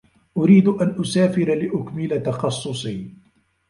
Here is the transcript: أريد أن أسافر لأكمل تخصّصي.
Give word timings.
أريد 0.37 0.67
أن 0.67 0.95
أسافر 1.01 1.53
لأكمل 1.55 2.23
تخصّصي. 2.23 3.11